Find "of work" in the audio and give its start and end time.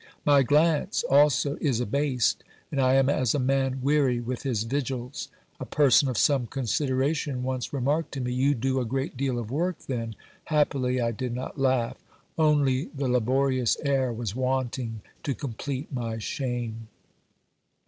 9.37-9.77